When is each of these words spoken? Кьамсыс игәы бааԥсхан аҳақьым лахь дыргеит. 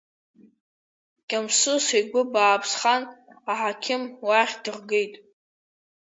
Кьамсыс 1.29 1.85
игәы 1.99 2.21
бааԥсхан 2.31 3.01
аҳақьым 3.51 4.03
лахь 4.27 4.55
дыргеит. 4.63 5.13